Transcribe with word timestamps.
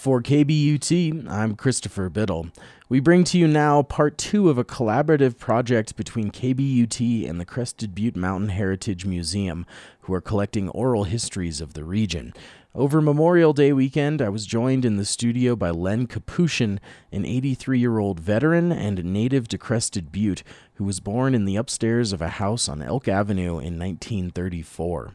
For 0.00 0.22
KBUT, 0.22 1.28
I'm 1.28 1.56
Christopher 1.56 2.08
Biddle. 2.08 2.46
We 2.88 3.00
bring 3.00 3.22
to 3.24 3.38
you 3.38 3.46
now 3.46 3.82
part 3.82 4.16
two 4.16 4.48
of 4.48 4.56
a 4.56 4.64
collaborative 4.64 5.36
project 5.36 5.94
between 5.94 6.30
KBUT 6.30 7.28
and 7.28 7.38
the 7.38 7.44
Crested 7.44 7.94
Butte 7.94 8.16
Mountain 8.16 8.48
Heritage 8.48 9.04
Museum, 9.04 9.66
who 10.00 10.14
are 10.14 10.22
collecting 10.22 10.70
oral 10.70 11.04
histories 11.04 11.60
of 11.60 11.74
the 11.74 11.84
region. 11.84 12.32
Over 12.74 13.02
Memorial 13.02 13.52
Day 13.52 13.74
weekend, 13.74 14.22
I 14.22 14.30
was 14.30 14.46
joined 14.46 14.86
in 14.86 14.96
the 14.96 15.04
studio 15.04 15.54
by 15.54 15.68
Len 15.68 16.06
Kapushion, 16.06 16.78
an 17.12 17.26
83 17.26 17.78
year 17.78 17.98
old 17.98 18.20
veteran 18.20 18.72
and 18.72 19.04
native 19.04 19.48
to 19.48 19.58
Crested 19.58 20.10
Butte, 20.10 20.42
who 20.76 20.84
was 20.84 21.00
born 21.00 21.34
in 21.34 21.44
the 21.44 21.56
upstairs 21.56 22.14
of 22.14 22.22
a 22.22 22.28
house 22.28 22.70
on 22.70 22.80
Elk 22.80 23.06
Avenue 23.06 23.58
in 23.58 23.78
1934. 23.78 25.12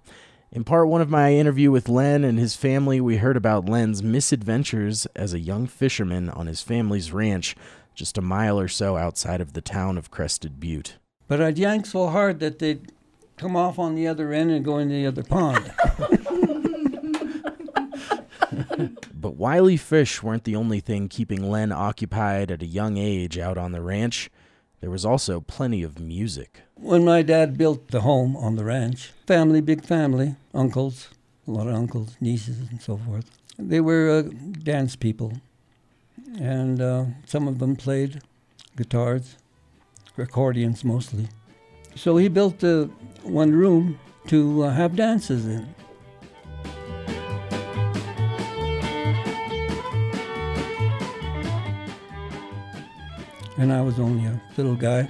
In 0.56 0.64
part 0.64 0.88
one 0.88 1.02
of 1.02 1.10
my 1.10 1.34
interview 1.34 1.70
with 1.70 1.90
Len 1.90 2.24
and 2.24 2.40
his 2.40 2.56
family, 2.56 3.02
we 3.02 3.18
heard 3.18 3.36
about 3.36 3.68
Len's 3.68 4.02
misadventures 4.02 5.06
as 5.08 5.34
a 5.34 5.39
young 5.39 5.68
fisherman 5.68 6.30
on 6.30 6.48
his 6.48 6.62
family's 6.62 7.12
ranch 7.12 7.57
just 7.93 8.18
a 8.18 8.21
mile 8.21 8.57
or 8.57 8.70
so 8.70 8.96
outside 8.96 9.42
of 9.42 9.52
the 9.52 9.60
town 9.60 9.98
of 9.98 10.12
Crested 10.12 10.57
Butte. 10.57 10.96
But 11.28 11.42
I'd 11.42 11.57
yank 11.57 11.86
so 11.86 12.07
hard 12.07 12.39
that 12.39 12.60
they'd 12.60 12.93
come 13.36 13.57
off 13.57 13.78
on 13.78 13.96
the 13.96 14.07
other 14.07 14.32
end 14.32 14.50
and 14.50 14.64
go 14.64 14.78
into 14.78 14.96
the 14.96 15.07
other 15.07 15.24
pond. 15.24 15.74
but 19.14 19.36
wily 19.36 19.76
fish 19.76 20.24
weren't 20.24 20.46
the 20.46 20.56
only 20.56 20.79
thing 20.79 21.10
keeping 21.10 21.51
Len 21.51 21.74
occupied 21.74 22.50
at 22.50 22.64
a 22.64 22.65
young 22.65 22.96
age 22.96 23.37
out 23.37 23.57
on 23.57 23.74
the 23.74 23.82
ranch. 23.82 24.29
There 24.82 24.89
was 24.92 25.06
also 25.06 25.39
plenty 25.42 25.84
of 25.84 26.00
music. 26.00 26.61
When 26.75 27.06
my 27.06 27.21
dad 27.21 27.57
built 27.57 27.88
the 27.89 28.02
home 28.02 28.36
on 28.36 28.56
the 28.56 28.65
ranch, 28.65 29.14
family, 29.25 29.61
big 29.61 29.84
family, 29.84 30.36
uncles, 30.54 31.10
a 31.48 31.51
lot 31.51 31.68
of 31.68 31.75
uncles, 31.75 32.17
nieces, 32.20 32.59
and 32.70 32.81
so 32.81 32.98
forth, 32.98 33.30
they 33.58 33.80
were 33.80 34.09
uh, 34.09 34.22
dance 34.64 34.95
people. 34.95 35.34
And 36.39 36.81
uh, 36.81 37.06
some 37.25 37.48
of 37.48 37.59
them 37.59 37.75
played 37.75 38.22
guitars, 38.76 39.38
accordions 40.18 40.84
mostly. 40.84 41.30
So 41.96 42.18
he 42.18 42.28
built 42.28 42.64
uh, 42.64 42.86
one 43.23 43.53
room 43.53 44.00
to 44.28 44.64
uh, 44.64 44.72
have 44.72 44.96
dances 44.96 45.46
in. 45.46 45.73
And 53.58 53.72
I 53.72 53.81
was 53.81 54.00
only 54.00 54.25
a 54.25 54.42
little 54.58 54.75
guy. 54.75 55.09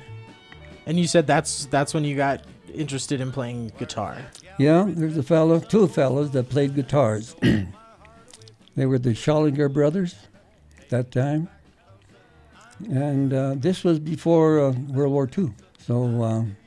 And 0.85 0.99
you 0.99 1.07
said 1.07 1.25
that's 1.25 1.65
that's 1.65 1.93
when 1.93 2.03
you 2.03 2.15
got 2.15 2.43
interested 2.73 3.21
in 3.21 3.31
playing 3.31 3.71
guitar. 3.77 4.17
Yeah, 4.57 4.85
there's 4.87 5.17
a 5.17 5.23
fellow, 5.23 5.59
two 5.59 5.87
fellows 5.87 6.31
that 6.31 6.49
played 6.49 6.75
guitars. 6.75 7.35
they 8.75 8.85
were 8.85 8.99
the 8.99 9.11
Schollinger 9.11 9.71
brothers 9.71 10.15
at 10.79 10.89
that 10.89 11.11
time. 11.11 11.49
And 12.89 13.33
uh, 13.33 13.55
this 13.57 13.83
was 13.83 13.99
before 13.99 14.59
uh, 14.59 14.71
World 14.89 15.13
War 15.13 15.29
II. 15.37 15.53
So. 15.79 16.23
Um, 16.23 16.57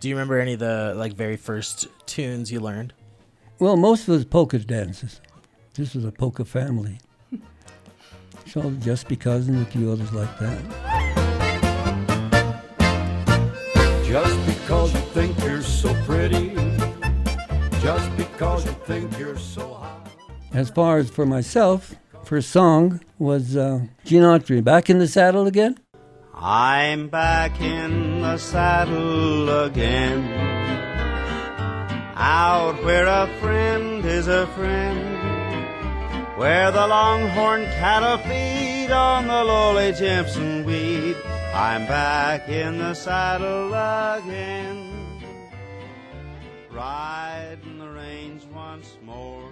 Do 0.00 0.08
you 0.08 0.14
remember 0.14 0.38
any 0.38 0.54
of 0.54 0.60
the 0.60 0.94
like 0.96 1.14
very 1.14 1.36
first 1.36 1.88
tunes 2.06 2.52
you 2.52 2.60
learned? 2.60 2.92
Well, 3.58 3.76
most 3.76 4.02
of 4.02 4.08
was 4.08 4.24
polka 4.24 4.58
dances. 4.58 5.20
This 5.74 5.94
was 5.94 6.04
a 6.04 6.12
polka 6.12 6.44
family. 6.44 6.98
so 8.46 8.70
just 8.80 9.08
because 9.08 9.48
and 9.48 9.62
a 9.62 9.70
few 9.70 9.90
others 9.90 10.12
like 10.12 10.38
that. 10.38 10.85
Just 14.16 14.46
because 14.46 14.94
you 14.94 15.00
think 15.12 15.38
you're 15.44 15.60
so 15.60 15.92
pretty, 16.04 16.54
just 17.82 18.16
because 18.16 18.64
you 18.64 18.72
think 18.86 19.18
you're 19.18 19.36
so 19.36 19.74
hot. 19.74 20.08
As 20.54 20.70
far 20.70 20.96
as 20.96 21.10
for 21.10 21.26
myself, 21.26 21.94
first 22.24 22.48
song 22.48 23.02
was 23.18 23.58
uh, 23.58 23.80
Gene 24.06 24.22
Autry, 24.22 24.64
Back 24.64 24.88
in 24.88 25.00
the 25.00 25.06
Saddle 25.06 25.46
Again. 25.46 25.78
I'm 26.32 27.08
back 27.08 27.60
in 27.60 28.22
the 28.22 28.38
saddle 28.38 29.64
again. 29.64 30.24
Out 32.16 32.82
where 32.84 33.06
a 33.06 33.28
friend 33.38 34.02
is 34.02 34.28
a 34.28 34.46
friend. 34.56 34.98
Where 36.38 36.72
the 36.72 36.86
longhorn 36.86 37.64
cattle 37.64 38.16
feed 38.26 38.90
on 38.90 39.26
the 39.26 39.44
lowly 39.44 39.92
Jimson 39.92 40.64
weed. 40.64 41.16
I'm 41.56 41.86
back 41.86 42.50
in 42.50 42.76
the 42.76 42.92
saddle 42.92 43.68
again, 43.68 45.22
riding 46.70 47.78
the 47.78 47.88
range 47.88 48.44
once 48.54 48.98
more. 49.02 49.42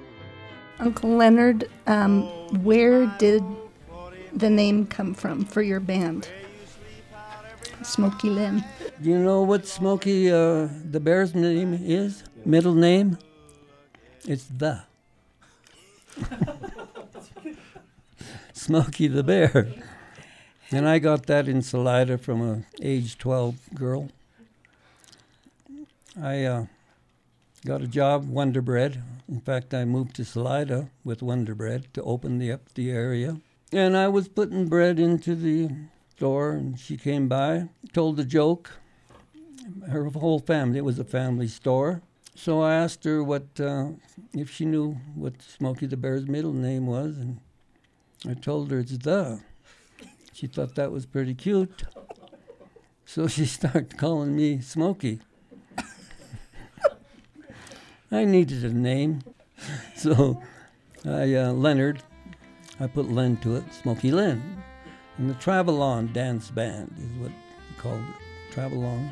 Uncle 0.81 1.17
Leonard, 1.17 1.71
um, 1.87 2.25
where 2.63 3.07
did 3.17 3.43
the 4.35 4.51
name 4.51 4.85
come 4.87 5.15
from 5.15 5.47
for 5.47 5.63
your 5.63 5.81
band? 5.81 6.29
Smokey 7.83 8.29
Len. 8.29 8.63
Do 9.01 9.09
you 9.09 9.19
know 9.19 9.41
what 9.41 9.67
Smokey 9.67 10.31
uh, 10.31 10.69
the 10.91 11.01
Bear's 11.01 11.35
name 11.35 11.73
is? 11.73 12.23
Middle 12.45 12.75
name? 12.75 13.17
It's 14.29 14.45
the. 14.45 14.83
Smokey 18.53 19.09
the 19.09 19.23
Bear. 19.23 19.73
And 20.71 20.89
I 20.89 20.99
got 20.99 21.27
that 21.27 21.47
in 21.47 21.63
Salida 21.63 22.19
from 22.19 22.41
a 22.41 22.63
age 22.83 23.19
12 23.19 23.75
girl. 23.75 24.09
I 26.21 26.45
uh, 26.45 26.67
got 27.67 27.83
a 27.83 27.87
job, 27.87 28.29
Wonder 28.29 28.63
Bread. 28.63 29.03
In 29.29 29.41
fact, 29.41 29.75
I 29.75 29.85
moved 29.85 30.17
to 30.17 30.25
Salida 30.25 30.89
with 31.05 31.23
Wonder 31.23 31.55
Bread 31.55 31.93
to 31.95 32.03
open 32.03 32.39
the, 32.39 32.53
up 32.53 32.73
the 32.75 32.91
area. 32.91 33.41
And 33.73 33.97
I 33.97 34.09
was 34.09 34.29
putting 34.29 34.69
bread 34.69 34.99
into 34.99 35.35
the 35.35 35.71
store, 36.17 36.53
and 36.53 36.79
she 36.79 36.97
came 36.97 37.29
by, 37.29 37.69
told 37.93 38.19
a 38.21 38.25
joke. 38.25 38.71
Her 39.89 40.05
whole 40.11 40.39
family, 40.39 40.79
it 40.79 40.85
was 40.85 40.99
a 40.99 41.05
family 41.05 41.49
store. 41.49 42.03
So 42.35 42.63
I 42.63 42.75
asked 42.75 43.05
her 43.05 43.23
what 43.23 43.47
uh, 43.61 43.91
if 44.33 44.51
she 44.51 44.65
knew 44.65 44.99
what 45.15 45.41
Smokey 45.41 45.87
the 45.87 45.97
Bear's 45.97 46.27
middle 46.27 46.53
name 46.53 46.87
was, 46.87 47.17
and 47.19 47.41
I 48.29 48.35
told 48.35 48.71
her 48.71 48.81
it's 48.81 48.99
the. 48.99 49.41
She 50.35 50.49
thought 50.49 50.75
that 50.75 50.91
was 50.91 51.07
pretty 51.07 51.33
cute. 51.33 51.85
So 53.07 53.29
she 53.29 53.47
started 53.59 53.97
calling 53.97 54.35
me 54.35 54.61
Smokey. 54.61 55.21
I 58.11 58.25
needed 58.25 58.65
a 58.65 58.73
name. 58.73 59.23
So 59.97 60.43
I, 61.07 61.35
uh, 61.35 61.53
Leonard, 61.53 62.03
I 62.79 62.87
put 62.87 63.11
Len 63.11 63.39
to 63.39 63.57
it, 63.57 63.65
Smokey 63.73 64.11
Len. 64.11 64.63
And 65.17 65.31
the 65.31 65.35
Travelon 65.35 66.13
Dance 66.13 66.51
Band 66.51 66.95
is 66.99 67.23
what 67.23 67.31
we 67.31 67.81
called 67.81 68.01
it, 68.01 68.55
Travelon. 68.55 69.11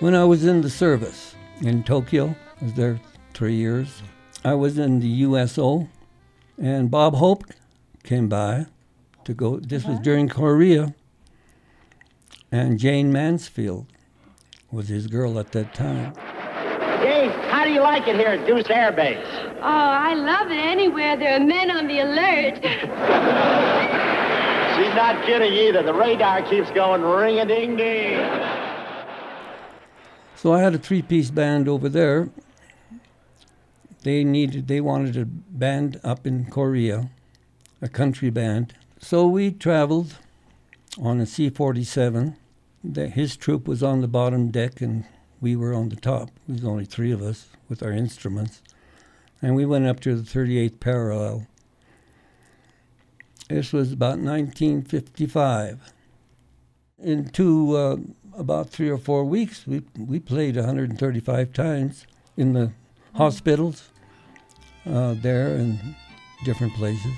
When 0.00 0.14
I 0.14 0.24
was 0.24 0.44
in 0.44 0.60
the 0.60 0.70
service 0.70 1.34
in 1.60 1.82
Tokyo, 1.82 2.36
I 2.60 2.64
was 2.64 2.74
there 2.74 3.00
three 3.34 3.56
years. 3.56 4.00
I 4.44 4.54
was 4.54 4.78
in 4.78 5.00
the 5.00 5.08
USO, 5.08 5.88
and 6.56 6.88
Bob 6.88 7.16
Hope 7.16 7.42
came 8.04 8.28
by 8.28 8.66
to 9.24 9.34
go. 9.34 9.58
This 9.58 9.84
was 9.84 9.98
during 9.98 10.28
Korea, 10.28 10.94
and 12.52 12.78
Jayne 12.78 13.10
Mansfield 13.10 13.86
was 14.70 14.86
his 14.86 15.08
girl 15.08 15.36
at 15.36 15.50
that 15.50 15.74
time. 15.74 16.14
Jane, 17.02 17.30
how 17.50 17.64
do 17.64 17.72
you 17.72 17.80
like 17.80 18.06
it 18.06 18.14
here 18.14 18.28
at 18.28 18.46
Goose 18.46 18.70
Air 18.70 18.92
Base? 18.92 19.26
Oh, 19.26 19.62
I 19.62 20.14
love 20.14 20.48
it 20.52 20.60
anywhere 20.60 21.16
there 21.16 21.34
are 21.34 21.44
men 21.44 21.72
on 21.72 21.88
the 21.88 21.98
alert. 21.98 22.54
She's 24.78 24.94
not 24.94 25.26
kidding 25.26 25.52
either. 25.52 25.82
The 25.82 25.92
radar 25.92 26.42
keeps 26.48 26.70
going 26.70 27.02
ring-a-ding-ding. 27.02 28.57
So 30.40 30.52
I 30.52 30.60
had 30.60 30.72
a 30.72 30.78
three-piece 30.78 31.32
band 31.32 31.68
over 31.68 31.88
there. 31.88 32.30
They 34.04 34.22
needed, 34.22 34.68
they 34.68 34.80
wanted 34.80 35.16
a 35.16 35.24
band 35.24 36.00
up 36.04 36.28
in 36.28 36.44
Korea, 36.44 37.10
a 37.82 37.88
country 37.88 38.30
band. 38.30 38.72
So 39.00 39.26
we 39.26 39.50
traveled 39.50 40.14
on 40.96 41.18
a 41.18 41.26
C-47. 41.26 42.36
His 42.94 43.36
troop 43.36 43.66
was 43.66 43.82
on 43.82 44.00
the 44.00 44.06
bottom 44.06 44.52
deck, 44.52 44.80
and 44.80 45.06
we 45.40 45.56
were 45.56 45.74
on 45.74 45.88
the 45.88 45.96
top. 45.96 46.30
There 46.46 46.54
was 46.54 46.64
only 46.64 46.84
three 46.84 47.10
of 47.10 47.20
us 47.20 47.48
with 47.68 47.82
our 47.82 47.90
instruments, 47.90 48.62
and 49.42 49.56
we 49.56 49.66
went 49.66 49.86
up 49.86 49.98
to 50.00 50.14
the 50.14 50.22
38th 50.22 50.78
parallel. 50.78 51.48
This 53.48 53.72
was 53.72 53.90
about 53.90 54.20
1955. 54.20 55.92
In 57.00 57.28
two 57.28 57.76
uh, 57.76 57.96
about 58.38 58.70
three 58.70 58.88
or 58.88 58.98
four 58.98 59.24
weeks, 59.24 59.66
we, 59.66 59.82
we 59.98 60.20
played 60.20 60.56
135 60.56 61.52
times 61.52 62.06
in 62.36 62.52
the 62.52 62.72
hospitals 63.14 63.90
uh, 64.86 65.14
there 65.18 65.56
and 65.56 65.78
different 66.44 66.72
places. 66.74 67.12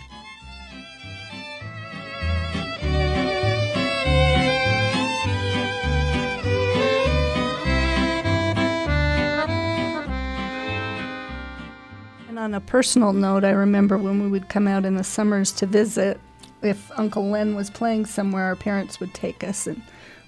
And 12.29 12.39
on 12.39 12.55
a 12.55 12.61
personal 12.61 13.13
note, 13.13 13.45
I 13.45 13.51
remember 13.51 13.99
when 13.99 14.23
we 14.23 14.29
would 14.29 14.49
come 14.49 14.67
out 14.67 14.87
in 14.87 14.95
the 14.95 15.05
summers 15.05 15.53
to 15.53 15.67
visit, 15.67 16.19
if 16.63 16.91
Uncle 16.99 17.29
Len 17.29 17.55
was 17.55 17.69
playing 17.69 18.07
somewhere, 18.07 18.45
our 18.45 18.57
parents 18.57 19.01
would 19.01 19.13
take 19.13 19.45
us 19.45 19.67
and 19.67 19.83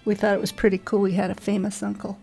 we 0.05 0.15
thought 0.15 0.35
it 0.35 0.41
was 0.41 0.53
pretty 0.53 0.79
cool. 0.79 1.01
We 1.01 1.13
had 1.13 1.31
a 1.31 1.35
famous 1.35 1.83
uncle, 1.83 2.19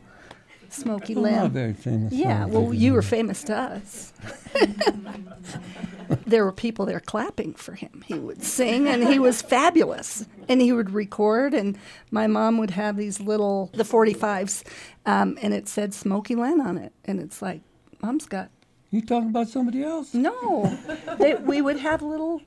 Smokey 0.69 1.15
Oh, 1.15 1.21
not 1.21 1.51
very 1.51 1.73
famous. 1.73 2.13
Yeah, 2.13 2.45
well, 2.45 2.73
you 2.73 2.93
were 2.93 3.01
famous 3.01 3.43
to 3.45 3.55
us. 3.55 4.13
there 6.25 6.43
were 6.43 6.51
people 6.51 6.85
there 6.85 6.99
clapping 6.99 7.53
for 7.53 7.73
him. 7.73 8.03
He 8.05 8.15
would 8.15 8.43
sing, 8.43 8.87
and 8.87 9.07
he 9.07 9.19
was 9.19 9.41
fabulous. 9.41 10.25
And 10.47 10.61
he 10.61 10.71
would 10.73 10.91
record, 10.91 11.53
and 11.53 11.77
my 12.11 12.27
mom 12.27 12.57
would 12.57 12.71
have 12.71 12.97
these 12.97 13.19
little 13.19 13.69
the 13.73 13.83
45s, 13.83 14.63
um, 15.05 15.37
and 15.41 15.53
it 15.53 15.67
said 15.67 15.93
Smokey 15.93 16.35
Len 16.35 16.61
on 16.61 16.77
it, 16.77 16.93
and 17.05 17.19
it's 17.19 17.41
like, 17.41 17.61
Mom's 18.01 18.25
got 18.25 18.49
You 18.91 19.01
talking 19.01 19.29
about 19.29 19.49
somebody 19.49 19.83
else? 19.83 20.13
no. 20.13 20.77
they, 21.19 21.35
we 21.35 21.61
would 21.61 21.77
have 21.77 22.01
little 22.01 22.41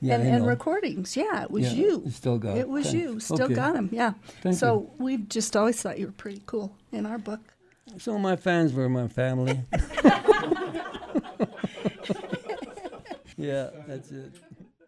Yeah, 0.00 0.16
and, 0.16 0.28
and 0.28 0.46
recordings. 0.46 1.16
Yeah, 1.16 1.42
it 1.44 1.50
was 1.50 1.64
Yeah, 1.72 1.78
you. 1.84 2.02
you 2.04 2.10
still 2.10 2.38
got 2.38 2.56
it. 2.56 2.60
It 2.60 2.68
was 2.68 2.84
Thanks. 2.86 2.98
you. 2.98 3.20
Still 3.20 3.42
Okay. 3.44 3.54
got 3.54 3.74
him. 3.76 3.88
Yeah. 3.92 4.12
Thank 4.42 4.56
so 4.56 4.90
we've 4.98 5.28
just 5.28 5.56
always 5.56 5.80
thought 5.80 5.98
you 5.98 6.06
were 6.06 6.12
pretty 6.12 6.42
cool 6.46 6.76
in 6.92 7.06
our 7.06 7.18
book. 7.18 7.40
So 7.98 8.18
my 8.18 8.36
fans 8.36 8.72
were 8.72 8.88
my 8.88 9.08
family. 9.08 9.60
yeah, 13.36 13.70
that's 13.86 14.10
it. 14.10 14.32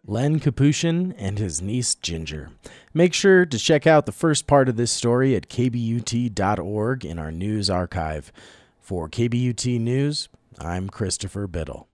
Len 0.05 0.39
Kapushion 0.39 1.13
and 1.17 1.37
his 1.37 1.61
niece 1.61 1.93
Ginger. 1.95 2.49
Make 2.93 3.13
sure 3.13 3.45
to 3.45 3.57
check 3.59 3.85
out 3.85 4.05
the 4.05 4.11
first 4.13 4.47
part 4.47 4.69
of 4.69 4.77
this 4.77 4.91
story 4.91 5.35
at 5.35 5.49
kbut.org 5.49 7.05
in 7.05 7.19
our 7.19 7.31
news 7.31 7.69
archive. 7.69 8.31
For 8.79 9.09
KBUT 9.09 9.79
News, 9.81 10.29
I'm 10.59 10.89
Christopher 10.89 11.45
Biddle. 11.45 11.89